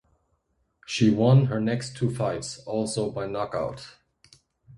She 0.87 1.11
won 1.11 1.45
her 1.45 1.59
next 1.59 1.95
two 1.95 2.09
fights, 2.09 2.57
also 2.65 3.11
by 3.11 3.27
knockout. 3.27 3.85